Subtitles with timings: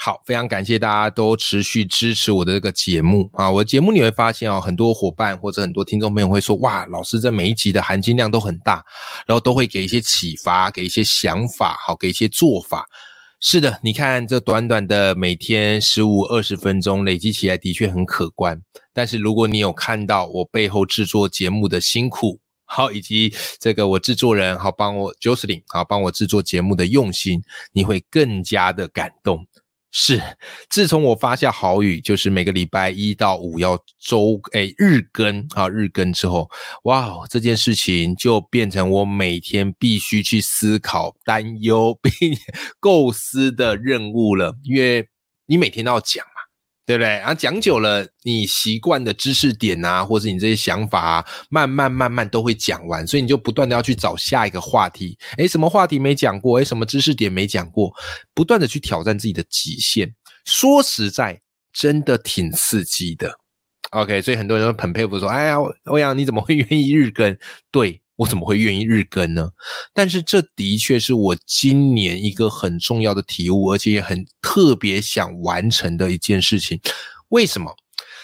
[0.00, 3.50] 好，非常感谢大家都持续支持我的这个节目啊！
[3.50, 8.74] 我的节目你会发现哦，很多伙伴或者很多听众朋友会说，哇，老师这每一集的含金量都很大，
[9.26, 12.86] 然后都会给一些启发，给一些想法，好，给一些做法。
[13.40, 18.60] 是的，你看这短短的每天十五二十分钟，累积起来的确很可观。
[18.94, 29.44] 但是如果你有看到我背后制作节目的辛苦，好，以及这个我制作人好帮我 Jocelyn 好帮我制作节目的用心，你会更加的感动。
[29.90, 30.22] 是，
[30.68, 36.48] 自从我发下好语，就是每个礼拜一到五要周诶日更啊日更之后，
[36.84, 42.36] 哇哦，这件事情就变成我每天必须去思考、担忧并
[42.78, 45.08] 构思的任务了，因为
[45.46, 46.24] 你每天都要讲。
[46.88, 47.06] 对不对？
[47.18, 55.18] 然后讲久了，你习惯的知识点啊，或者你这些想法啊，慢慢慢慢都会讲完，所以你就不断的要去找下一个话题。
[55.36, 56.58] 诶什么话题没讲过？
[56.58, 57.92] 诶什么知识点没讲过？
[58.32, 60.10] 不断的去挑战自己的极限。
[60.46, 61.38] 说实在，
[61.74, 63.38] 真的挺刺激的。
[63.90, 67.36] OK，所以很多人都很佩服说：“哎呀，欧阳你怎么会愿意日更？”
[67.70, 68.00] 对。
[68.18, 69.48] 我怎么会愿意日更呢？
[69.94, 76.80] 但是这的确是我今年一个很重要的体悟，而且也很特别想完成的一件事情。
[77.28, 77.72] 为什么？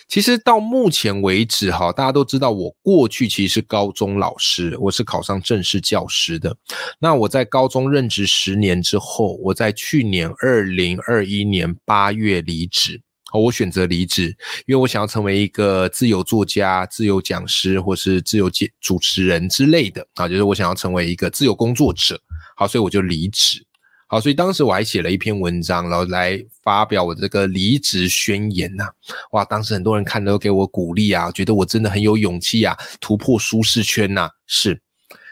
[0.07, 6.55] 其实到目前为止，哈，大家都知道我过去其实是高中老师，我是考上正式教师的。
[6.99, 13.01] 那我在高中任职十年之后，我在去年二零二一年八月离职。
[13.41, 14.29] 我选择离职，
[14.67, 22.21] 因为我想要成为一个自由作家、自由讲师，或是自由节主持人之类的啊，就是我想要成为一个自由工作者。
[22.57, 23.65] 好，所以我就离职。
[24.07, 28.85] 好，所以当时我还写了一篇文章，然后来发表我这个离职宣言呐。
[29.33, 34.29] 哇，当时很多人看了都给我鼓励啊，觉得我真的很有勇气啊，突破舒适圈呐。
[34.47, 34.81] 是，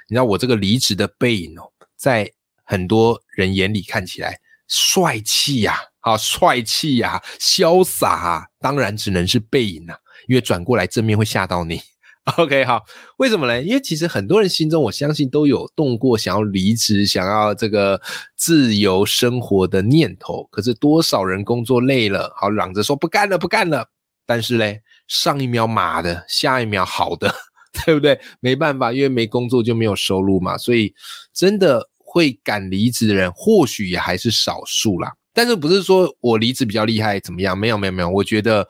[0.08, 2.28] 你知道我这个离职的背影哦，在
[2.64, 5.78] 很多人眼里看起来帅气呀。
[6.02, 9.96] 好帅气呀，潇洒啊，当然只能是背影啊，
[10.28, 11.80] 因为转过来正面会吓到你。
[12.36, 12.80] OK，好，
[13.16, 13.60] 为什么呢？
[13.60, 18.00] 因为其实很多人心中，我相信都有动过想要离职、想要这个
[18.36, 20.46] 自由生活的念头。
[20.52, 23.88] 可是多少人工作累了，好嚷着说不干了、不干了。
[24.24, 27.34] 但是嘞，上一秒马的，下一秒好的，
[27.84, 28.20] 对不对？
[28.38, 30.56] 没办法，因为没工作就没有收入嘛。
[30.56, 30.94] 所以
[31.34, 35.12] 真的会敢离职的人，或许也还是少数啦。
[35.32, 37.56] 但是不是说我离职比较厉害怎么样？
[37.56, 38.66] 没有没有没有，我觉得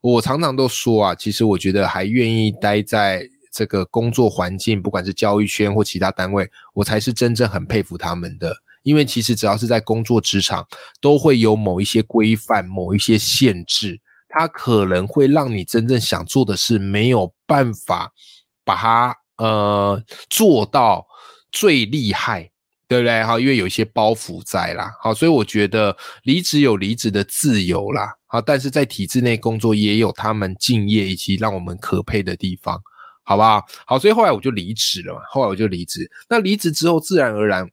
[0.00, 8.54] 我常常都说啊，其实我觉得还愿意待在这个工作环境，不管是教育圈或其他单位，我才是真正很佩服他们的。
[8.82, 10.66] 因为其实只要是在工作职场，
[11.00, 13.98] 都会有某一些规范、某一些限制，
[14.28, 18.12] 它可能会让你真正想做的事没有办法
[18.62, 21.06] 把它呃做到
[21.50, 22.50] 最厉害。
[22.86, 23.24] 对不对？
[23.24, 32.80] 哈，因为有一些包袱在啦，好，所以我觉得离职有离职的自由啦，好，但是在体制内工作也有他们敬业以及让我们可佩的地方，
[33.22, 33.64] 好不好？
[33.86, 36.10] 好，所以后来我就离职了嘛，后来我就离职。
[36.28, 37.66] 那离职之后，自然而然，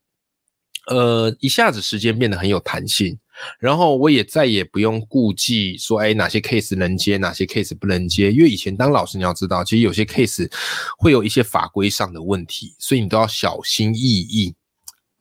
[0.87, 3.17] 呃，一下子时间变得很有弹性，
[3.59, 10.49] 然后我也再也不用顾忌说，哎，哪些 case 能接，哪些 case 不能接，因为以前当老师你要知道，其实有些 case
[10.97, 14.55] 会有一些法规上的问题，所以你都要小心翼翼。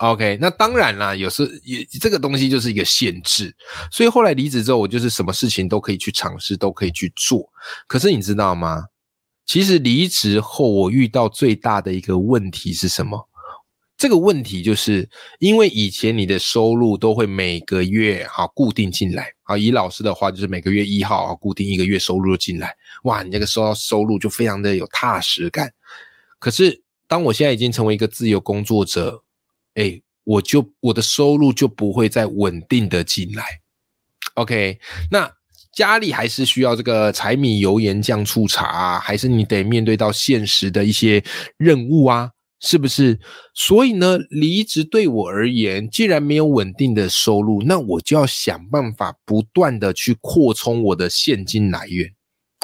[0.00, 3.54] OK，那当然啦，有时也这个东西就是一个限制，
[3.92, 7.46] 所以后来离职之后，我就是什么事情都可以去尝试，都可以去做。
[7.86, 8.86] 可是你知道吗？
[9.44, 13.28] 其实离职后，我遇到最大的一个问题是什么？
[13.98, 15.06] 这个问题就是
[15.38, 25.70] 因为以前你的收入都会每个月哈固定进来啊，以老师的话就是每个月一号啊固定一个月收入进来，哇，你那个收到收入就非常的有踏实感。
[26.38, 29.22] 可是当我现在已经成为一个自由工作者。
[29.74, 33.44] 哎，我就我的收入就不会再稳定的进来
[34.34, 34.78] ，OK？
[35.10, 35.30] 那
[35.72, 41.22] 家里还是需要这个柴米油盐酱醋茶啊，还是你得面对到现实的一些
[41.56, 42.30] 任务啊，
[42.60, 43.18] 是不是？
[43.54, 52.12] 所以呢，离职对我而言，既然没有稳定的收入，那我就要想办法不断的去扩充我的现金来源。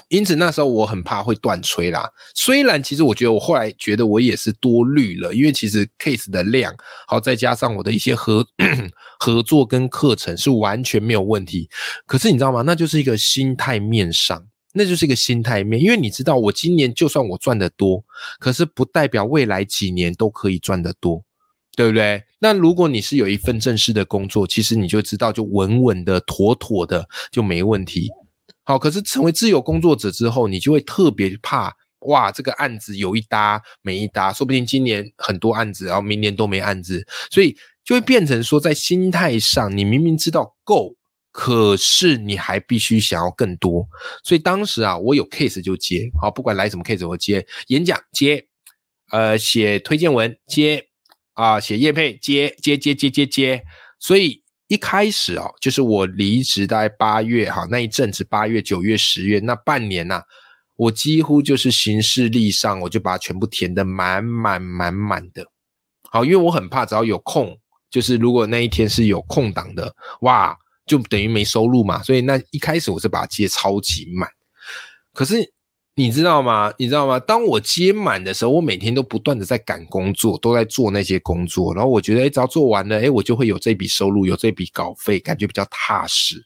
[0.09, 2.09] 因此那时候我很怕会断吹啦。
[2.35, 6.75] 虽然其实我觉得我后来觉得我也是多虑了，因为其实 case 的量，
[7.09, 8.47] 好再加上我的一些合
[9.19, 11.69] 合作跟课程是完全没有问题。
[12.07, 12.63] 可是你知道吗？
[12.63, 15.83] 那就是一个心态面上，那就是一个心态面。
[15.83, 18.05] 因为你知道，我今年就算我赚得多，
[18.39, 21.25] 可是不代表未来几年都可以赚得多，
[21.75, 22.23] 对不对？
[22.39, 28.09] 那如果你是有一份正式的工作，其实你就知道，就稳稳的、妥妥的就没问题。
[28.67, 40.97] 好，可是成为自由工作者之后，你就会特别怕哇，这个案子有一搭没一搭，说不定今年很多案子，然后明年都没案子，所以就会变成说，在心态上，你明明知道够，
[41.31, 43.87] 可是你还必须想要更多。
[44.25, 48.45] 所以当时啊，我有 case 就接，好，不管来什么 case 我接，演讲接，
[49.13, 50.85] 呃，写推荐文接，
[51.35, 53.63] 啊，写业配接接接接接接，
[54.01, 54.43] 所以。
[54.69, 60.23] 一开始哦，就是我离职大概八月哈那一阵子，八月、九月、十月那半年呐，
[60.77, 65.47] 我几乎就是行事历上，我就把它全部填的满满满满的。
[66.11, 67.59] 好，因为我很怕只要有空，
[67.91, 72.03] 就是如果那一天是有空档的，哇，就等于没收入嘛。
[72.03, 74.29] 所以那一开始我是把它接超级满，
[75.13, 75.53] 可是。
[75.99, 76.71] 你知道吗？
[76.77, 77.19] 你知道吗？
[77.19, 81.75] 当我接满的时候，我每天都不断的在赶工作，都在做那些工作。
[81.75, 86.45] 然后我觉得，哎，只要做完了，哎，我就会有这笔收入，有这笔稿费，感觉比较踏实。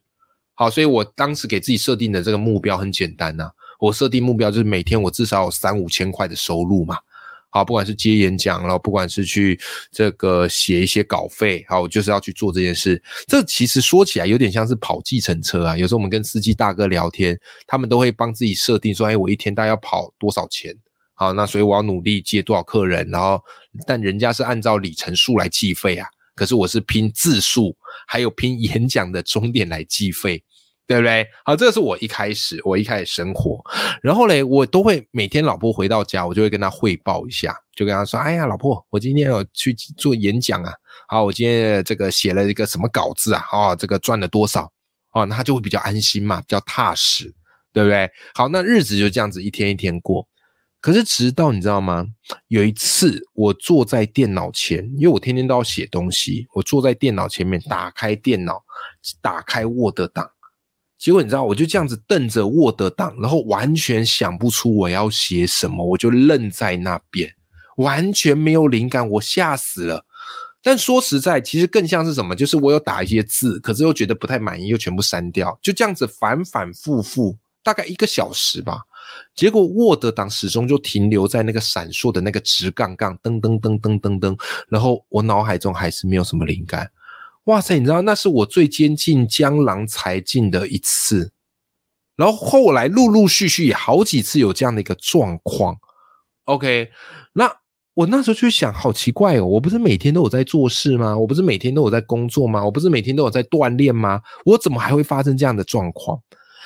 [0.54, 3.50] 好，所以我当时给自己设定的这个目标很简单呐，
[3.80, 6.96] 我设定目标就是每天我至少有三五千块的收入嘛。
[7.50, 9.58] 好，不管是接演讲，然后不管是去
[9.90, 13.02] 这个写一些稿费，好，我就是要去做这件事。
[13.26, 15.76] 这其实说起来有点像是跑计程车啊。
[15.76, 20.74] 有时候我们跟司机大哥聊天，他们都会帮自己设定说，哎，我一天大概要跑多少钱？
[21.14, 23.42] 好，那所以我要努力接多少客人，然后
[23.86, 27.76] 但人家是按照里程数来计费啊，可是我是拼字数，
[28.06, 30.42] 还有拼演讲的终点来计费。
[30.90, 31.24] 对不对？
[31.44, 33.64] 好，这个是我一开始，我一开始生活，
[34.02, 40.72] 然后嘞，我都会每天老婆回到家，我就会跟她汇报一下，就跟她说：“哎呀，老婆，我今天有去做演讲啊，
[41.06, 44.68] 好，我今天这个写了一个什么稿子啊，哦，这个赚了多少，
[45.12, 47.32] 哦，那她就会比较安心嘛，比较踏实，
[47.72, 48.10] 对不对？
[48.34, 50.26] 好，那日子就这样子一天一天过。
[50.80, 52.04] 可是直到你知道吗？
[52.48, 58.60] 有一次我坐在电脑前，因为我天天都要写东西，我坐在电脑前面，打开电脑，
[59.22, 60.28] 打开 Word 档。
[61.00, 67.34] 结果你知道，我就这样子瞪着 Word 档，然后完全想不出我要写什么，我就愣在那边，
[67.78, 70.04] 完全没有灵感，我吓死了。
[70.62, 72.36] 但说实在，其实更像是什么？
[72.36, 78.82] 就是我有打一些字，可是又觉得不太满意，又全部删掉，就这样子反反复复，大概一个小时吧。
[79.34, 84.38] 结果 Word 档始终就停留在那个闪烁的那个直杠杠，噔噔噔噔噔噔，
[84.68, 86.90] 然后我脑海中还是没有什么灵感。
[87.44, 91.32] 哇塞，你知道那是我最接近江郎才尽的一次，
[92.14, 95.76] 然后后来陆陆续续也好几次有这样的一个状况。
[96.44, 96.90] OK，
[97.32, 97.50] 那
[97.94, 101.16] 我那时候就想，好奇怪哦，我不是每天都有在做事吗？
[101.16, 102.64] 我不是每天都有在工作吗？
[102.64, 104.20] 我不是每天都有在锻炼吗？
[104.44, 106.20] 我怎么还会发生这样的状况？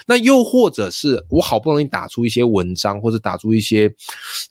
[0.06, 3.94] 那又或者是我好不容易打出一些文章，或者打出一些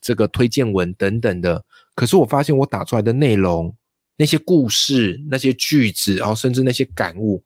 [0.00, 1.62] 这个推荐文等等的，
[1.94, 3.74] 可是我发现我打出来的内容。
[4.16, 7.42] 那些故事、那些句子，然后甚至那些感悟，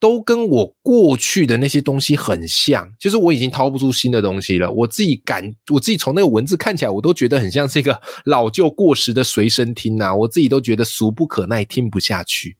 [0.00, 2.90] 都跟我过去的那些东西很像。
[2.98, 4.70] 就是我已经掏不出新的东西了。
[4.72, 10.14] 我自己感，我自己从那个文字看起来，我都觉得很像是一个 老旧过时的随身听呐。
[10.14, 12.56] 我自己都觉得俗不可耐，听不下去。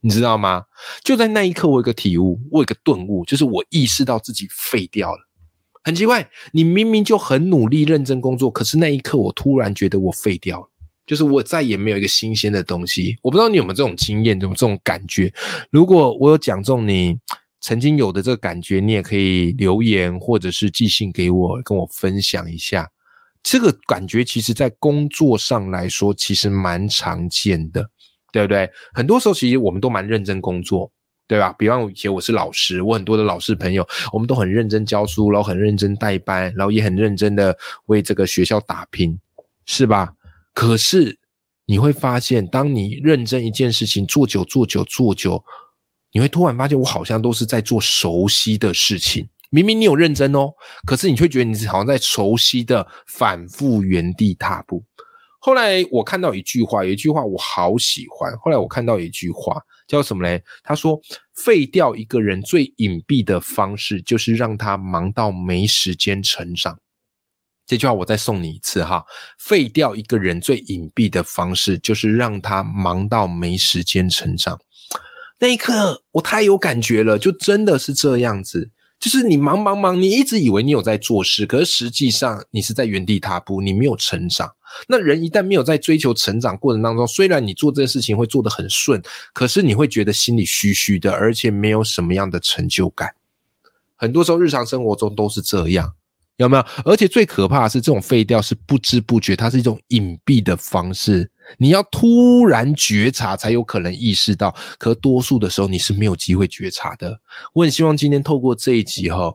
[0.00, 0.64] 你知道吗？
[1.04, 5.18] 就在那一刻，我有个体悟，我有个顿悟，就是我意识到自己废掉了。
[5.84, 10.71] 很奇怪，你明明就很努力、认真工作，可是那一刻，我突然觉得我废掉了。
[11.06, 15.32] 就是我再也没有一个新鲜的东西，我不知道你有没有这种经验，这种这种感觉。
[15.70, 17.18] 如果我有讲中你
[17.60, 22.90] 曾经有的这个感觉，你也可以留言或者是寄信给我，跟我分享一下。
[23.42, 27.88] 这个感觉其实，在工作上来说，其实蛮常见的，
[28.32, 28.70] 对不对？
[28.94, 30.88] 很多时候，其实我们都蛮认真工作，
[31.26, 31.52] 对吧？
[31.58, 37.56] 比方以前我是老师，我很多的老师朋友，我们都很认真教书，然后很认真带班，然后也很认真的
[37.86, 39.18] 为这个学校打拼，
[39.66, 40.12] 是吧？
[40.54, 41.18] 可是
[41.66, 45.42] 你会发现，当你认真一件事情做久、做久、做久，
[46.12, 49.28] 你会突然发现，我好像都是在做熟悉的事情。
[49.50, 50.50] 明明你有认真哦，
[50.86, 54.84] 可是你却觉得你好像在熟悉的反复原地踏步。
[55.38, 58.32] 后来我看到一句话，有一句话我好喜欢。
[58.38, 60.42] 后来我看到一句话叫什么嘞？
[60.62, 61.00] 他说
[61.34, 66.78] ：“废掉一个人最隐蔽的方式，就是让他忙到没时间成长。”
[67.72, 69.02] 这句话我再送你一次哈，
[69.38, 74.60] 废掉一个人最隐蔽的方式，就是让他忙到没时间成长。
[75.38, 78.68] 那一刻我太有感觉了，就真的是这样子。
[79.00, 84.52] 就是你忙忙忙，你一直以为你有在做事，可是实际上你是在原地踏步，你没有成长。
[84.86, 89.02] 那人一旦没有在追求成长过程当中，虽然你做这件事情会做得很顺，
[89.32, 93.14] 可是你会觉得心里虚虚的，而且没有什么样的成就感。
[93.96, 95.94] 很多时候日常生活中都是这样，
[96.42, 96.64] 有没有？
[96.84, 101.30] 而且最可怕的是，这种废掉是不知不觉，它是一种隐蔽的方式。
[101.58, 104.54] 你要突然觉察，才有可能意识到。
[104.78, 107.18] 可多数的时候，你是没有机会觉察的。
[107.52, 109.34] 我很希望今天透过这一集哈。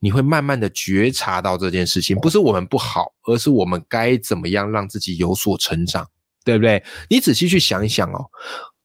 [0.00, 6.06] 你会慢慢的觉察到这件事情，不是我们不好，而是我们该怎么样让自己有所成长，
[6.44, 6.84] 对不对？
[7.08, 8.22] 你仔细去想一想哦，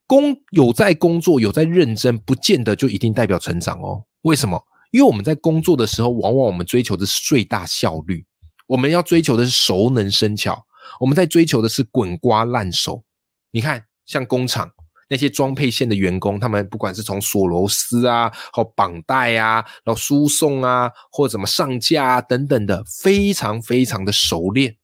[0.08, 4.02] 工有在工作，有在认真，不见得就一定代表成长哦。
[4.22, 4.64] 为什么？
[4.92, 8.26] 因为我们在工作的时候，往往我们追求的是最大效率，
[8.68, 10.66] 我们要追求的是熟能生巧，
[11.00, 13.04] 我们在追求的是滚瓜烂熟。
[13.52, 14.72] 你看，像工厂。
[15.12, 24.78] 那些装配线的员工，他们不管是从锁螺丝啊，或绑带啊，然后输送啊，或怎么上架啊等等的，非常非常的熟练，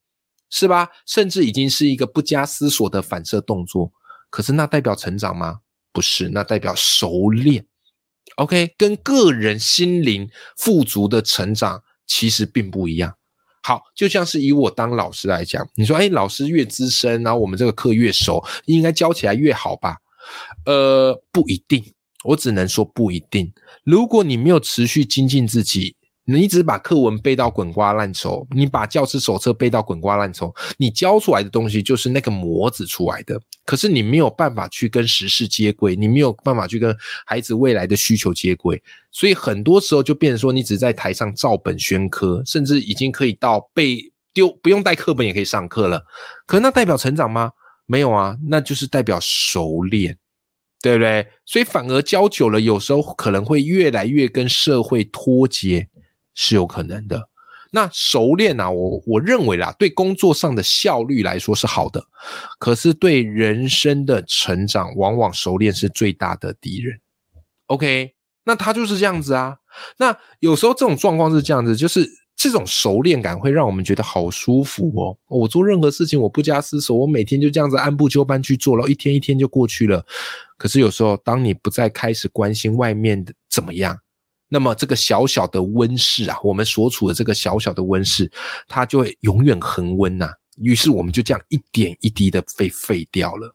[0.50, 0.88] 是吧？
[1.06, 3.92] 甚至已经是一个不加思索的反射动作。
[4.28, 5.60] 可是那代表成长吗？
[5.92, 7.64] 不是，那代表熟练。
[8.34, 13.14] OK，跟个人心灵富足的成长其实并不一样。
[13.62, 19.96] 好，就像是以我当老师来讲，你说，哎，老师越资深，然后我们这个课越熟，应该教起来越好吧？
[20.66, 21.84] 呃，不一定，
[22.24, 23.52] 我只能说不一定。
[23.82, 25.96] 如果你没有持续精进自己，
[26.28, 33.40] 你只把课文背到滚瓜烂熟，你把教师手册背到滚瓜烂熟，你教出来的东西就是那个模子出来的。
[33.64, 46.04] 可是你没有办法去跟时事接轨，你没有办法去跟孩子未来的需求接轨，所以很多时候就变成说，你只在台上照本宣科，甚至已经可以到被丢不用带课本也可以上课了。
[46.46, 47.52] 可那代表成长吗？
[47.86, 50.18] 没有啊，那就是代表熟练，
[50.82, 51.24] 对不对？
[51.44, 55.88] 所以反而教久了，有时候可能会越来越跟社会脱节，
[56.36, 57.28] 是有可能的。
[57.72, 62.00] 那熟练啊，我我认为啦，对工作上的效率来说是好的，
[62.60, 67.00] 可是对人生的成长，往往熟练是最大的敌人。
[67.66, 68.14] OK，
[68.44, 69.56] 那他就是这样子啊。
[69.96, 72.08] 那有时候这种状况是这样子，就是。
[72.38, 75.16] 这种熟练感会让我们觉得好舒服哦！
[75.26, 80.04] 我做任何事情我不加思索，我每天就这样子按部就班去做了，一天一天就过去了。
[80.58, 83.98] 可是有时候，当你不再开始关心外面的怎么样，
[84.48, 88.30] 那么这个小小的温室啊，我们所处的这个小小的温室，
[88.68, 90.30] 它就会永远恒温呐。
[90.58, 93.54] 于是我们就这样一点一滴的被废掉了。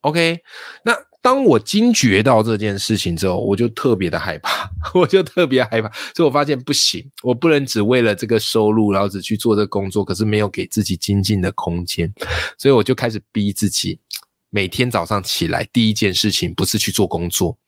[0.00, 0.38] OK，
[0.84, 0.96] 那。
[1.22, 12.10] 当我惊觉到这件事情之后，我就特别的害怕， 我就特别害怕，所以我发现不行，我不能只为了这个收入，然后只去做这个工作，可是没有给自己精进的空间，
[12.56, 14.00] 所以我就开始逼自己，
[14.48, 17.58] 每天早上起来第一件事情不是去做工作。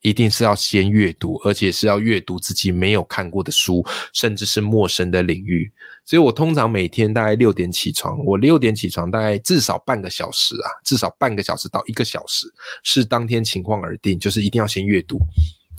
[0.00, 5.72] 一定是要先阅读，而且是要阅读自己没有看过的书，甚至是陌生的领域。
[6.04, 12.52] 所以我通常每天大概六点起床，我六点起床，大概至少半个小时啊，至少半个小时到一个小时，
[12.82, 15.20] 是当天情况而定，就是一定要先阅读。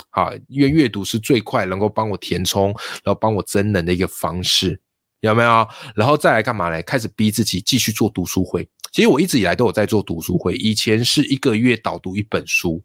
[0.09, 2.67] 好，因为阅读是最快能够帮我填充，
[3.03, 4.79] 然后帮我增能的一个方式，
[5.19, 5.67] 有没有？
[5.95, 6.81] 然后再来干嘛嘞？
[6.83, 8.65] 开始逼自己继续做读书会。
[8.93, 12.81] 其实我一直以来都有在做读书会，以前是一个月导读一本书。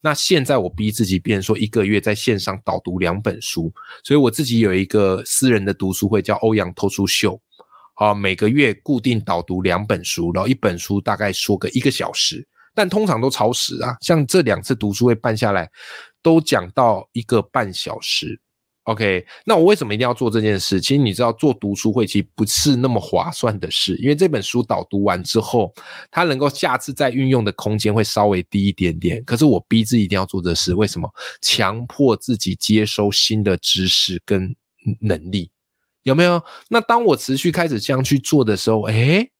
[0.00, 3.72] 那现在我逼自己变说一个月在线上导读两本书，
[4.04, 7.40] 所以我自己有一个私人的读书会叫欧阳偷书秀，
[7.94, 15.70] 啊，每个月固定导读两本书，然后一本书大概说个一个小时，但通常都超时啊，像这两次读书会办下来，
[16.22, 18.40] 都讲到一个半小时。
[18.84, 20.80] OK，那我为什么一定要做这件事？
[20.80, 25.72] 其实你知道，做读书会其实不是那么划算的事，因为这本书导读完之后，
[26.10, 29.22] 它能够下次再运用的空间会稍微低一点点。
[29.24, 31.08] 可是我逼自己一定要做这事，为什么？
[31.42, 34.56] 强迫自己接收新的知识跟
[35.00, 35.50] 能力，
[36.02, 36.42] 有没有？
[36.68, 39.30] 那当我持续开始这样去做的时候，诶，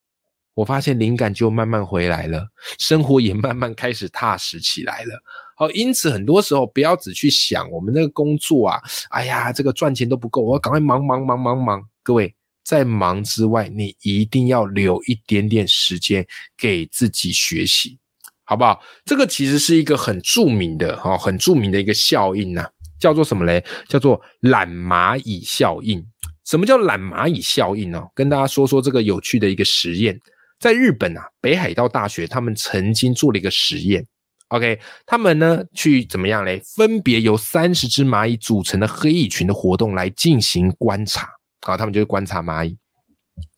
[0.53, 2.47] 我发现灵感就慢慢回来了，
[2.79, 5.23] 生活也慢慢开始踏实起来了。
[5.61, 11.83] 哦，因此很多时候不要只去想我们那个工作啊，哎呀，这个赚钱都不够，我要赶快忙忙忙忙忙。
[12.02, 16.26] 各位在忙之外，你一定要留一点点时间
[16.57, 17.99] 给自己学习，
[18.45, 18.81] 好不好？
[19.05, 22.67] 这个其实是一个很著名的哈，很著名的一个效应呐，
[22.99, 23.62] 叫做什么嘞？
[23.87, 26.02] 叫做懒蚂蚁效应。
[26.47, 28.02] 什么叫懒蚂蚁效应呢？
[28.14, 30.19] 跟大家说说这个有趣的一个实验。
[30.59, 34.07] 在日本啊，北海道大学他们曾经做了一个实验。
[34.50, 36.61] OK，他们呢去怎么样嘞？
[36.76, 41.28] 分别由三十只蚂蚁组成的黑蚁群的活动来进行观察。
[41.62, 42.76] 好，他们就是观察蚂蚁。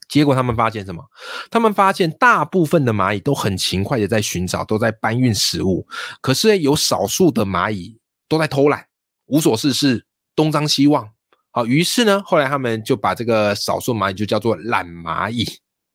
[0.07, 1.03] 结果他们发现什么？
[1.51, 5.87] 他们发现大部分的蚂蚁都很勤快的在寻找，都在搬运食物。
[6.21, 8.85] 可是有少数的蚂蚁都在偷懒，
[9.27, 10.05] 无所事事，
[10.37, 11.09] 东张西望。
[11.53, 15.47] 好，于是呢，后来他们就把这个少数蚂蚁就叫做懒蚂蚁。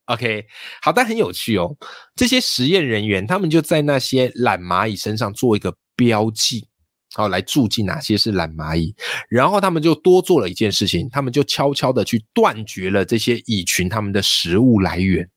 [0.07, 0.45] OK，
[0.81, 1.75] 好，但很有趣哦。
[2.15, 6.67] 这些实验人员他们就在那些懒蚂蚁身上做一个标记，
[7.13, 8.95] 好，来注记哪些是懒蚂蚁。
[9.29, 15.29] 然后他们就多做了一件事情，他们就悄悄的去断绝了这些蚁群他们的食物来源。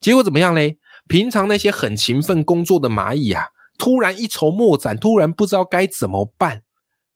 [0.00, 0.78] 结果怎么样嘞？
[1.08, 3.46] 平常那些很勤奋工作的蚂蚁啊，
[3.78, 6.62] 突然一筹莫展，突然不知道该怎么办。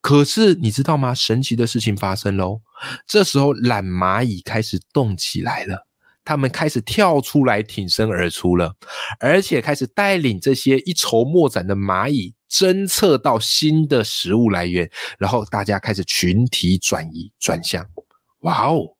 [0.01, 1.15] 可是你知道吗？
[1.15, 2.61] 神奇的事情发生喽！
[3.07, 5.87] 这时候懒蚂蚁开始动起来了，
[6.25, 8.75] 他们开始跳出来挺身而出了，
[9.21, 17.87] 而且开始带领这些一筹莫展的蚂蚁侦测到新的食物来源，然后大家开始群体转移转向。
[18.41, 18.97] 哇哦！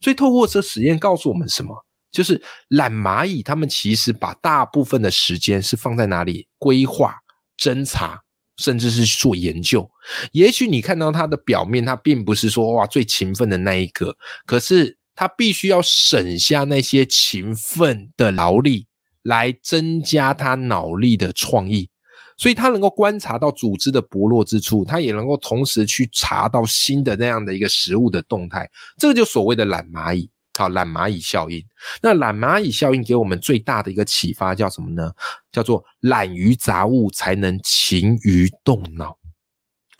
[0.00, 1.74] 所以透过这实验告诉我们什么？
[2.12, 6.46] 就是懒蚂蚁他们其实把大部分的时间是放在哪里？
[6.58, 7.16] 规划、
[7.58, 8.20] 侦查。
[8.56, 9.90] 甚至是做研究，
[10.32, 18.86] 也许你看到它的表面，它并不是说哇最勤奋的那一个，可是他必须要省下那些勤奋的劳力，
[19.24, 21.90] 来增加他脑力的创意，
[22.38, 30.30] 所以他能够观察到组织的薄弱之处，他也能够同时去查到新的那样的一个食物的动态，这个就所谓的懒蚂蚁。
[30.58, 31.62] 好，懒蚂蚁效应。
[32.00, 35.12] 那懒蚂蚁效应给我们最大的一个启发叫什么呢？
[35.52, 39.19] 叫做懒于杂物，才能勤于动脑。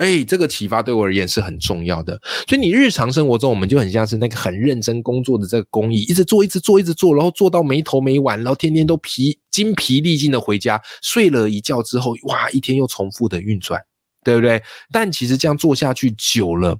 [0.00, 2.18] 哎，这个启发对我而言是很重要的。
[2.48, 13.78] 所以你日常生活中，我们就很像是那个很认真工作的这个工蚁，一直做，一直做，一直做，然后做到没头没完，然后天天都疲精疲力尽的回家，睡了一觉之后，哇，一天又重复的运转，
[14.24, 14.62] 对不对？
[14.90, 16.78] 但其实这样做下去久了，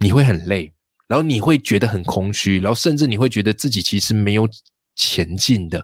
[0.00, 0.72] 你会很累。
[1.06, 4.46] 然后你会觉得很空虚，然后甚至你会觉得自己其实没有
[4.94, 5.82] 前进的，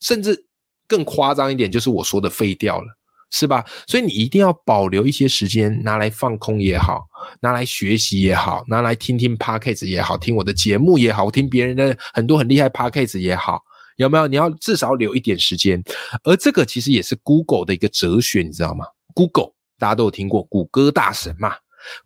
[0.00, 0.46] 甚至
[0.88, 2.86] 更夸张一点，就是我说的废掉了，
[3.32, 3.64] 是吧？
[3.86, 7.06] 所以你一定要保留一些时间，拿来放空也好，
[7.40, 13.62] 拿来学习也好，拿来听听 podcast 也好，听我的节目也好，听别人的很多很厉害 podcast 也好，
[13.96, 14.26] 有没有？
[14.28, 15.82] 你要至少留一点时间。
[16.24, 18.84] 而这个其实也是 Google 的一个哲学，你知道吗
[19.14, 21.54] ？Google 大家都有听过，谷歌大神嘛。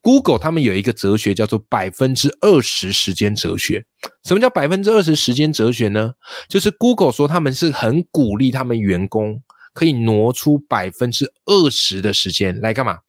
[0.00, 3.84] Google 他们有一个哲学叫做百分之二十时间哲学。
[4.24, 6.14] 什么叫百分之二十时间哲学呢？
[6.48, 9.42] 就是 Google 说他们是很鼓励他们员工
[9.76, 13.00] 可以挪出百分之二十的时间来干嘛？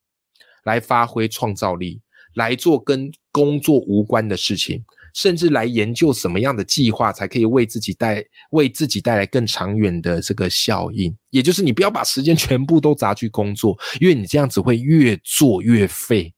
[0.65, 2.01] 来发挥创造力，
[2.35, 4.83] 来做跟工作无关的事情，
[5.15, 11.15] 甚至来研究什么样的计划才可以为自己带为自己带来更长远的这个效应。
[11.29, 16.33] 也就是你不要把时间全部都砸去工作，因为你这样子会越做越废。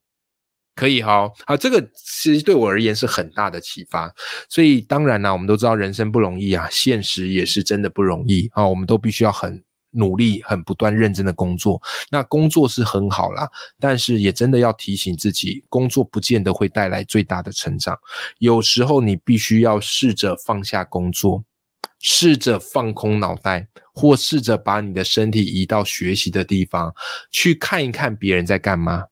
[0.76, 4.14] 可以哈，啊，这个其实对我而言是很大的启发。
[4.48, 8.66] 所以当然呢，我们都知道人生不容易啊，现实也是真的不容易啊。
[8.66, 9.62] 我们都必须要很
[9.92, 11.82] 努力、很不断认真的工作。
[12.10, 13.50] 那工作是很好啦，
[13.80, 17.98] 但是也真的要提醒自己，工作不见得会带来最大的成长。
[18.38, 21.44] 有时候你必须要试着放下工作，
[22.00, 26.94] 试着放空脑袋，或试着把你的身体移到学习的地方，
[27.32, 29.06] 去看一看别人在干嘛。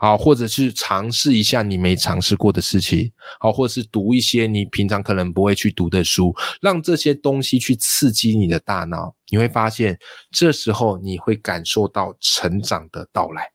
[0.00, 9.98] 好，或者是尝试一下你没尝试过的事情，好，或者是读一些你平常可能不会去读的书，让这些东西去刺激你的大脑，你会发现，
[10.30, 13.50] 这时候你会感受到成长的到来。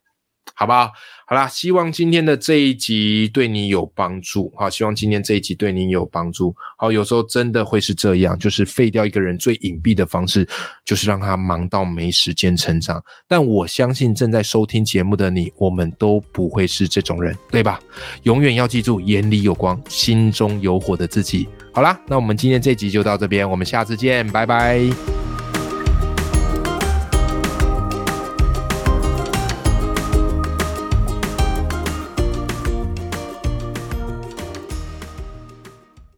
[0.53, 0.91] 好不好？
[1.25, 4.53] 好啦，希望今天的这一集对你有帮助。
[4.55, 6.53] 好，希望今天这一集对你有帮助。
[6.77, 10.47] 好，有时候真的会是这样，就是废掉一个人最隐蔽的方式，
[10.85, 13.01] 就是让他忙到没时间成长。
[13.27, 17.79] 但我相信正在收听节目的你，我们都不会是这种人，对吧？
[18.23, 21.47] 永远要记住，眼里有光，心中有火的自己。
[21.71, 25.22] 好啦，那我们今天这集就到这边，我们下次见，拜拜。